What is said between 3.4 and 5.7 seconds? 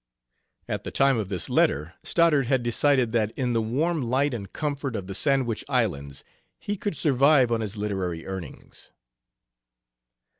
the warm light and comfort of the Sandwich